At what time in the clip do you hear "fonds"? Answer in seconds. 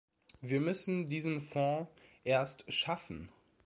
1.41-1.91